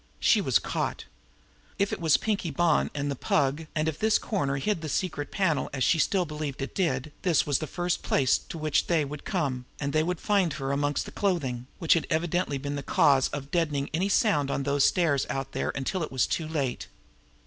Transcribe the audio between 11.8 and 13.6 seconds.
had evidently been the cause of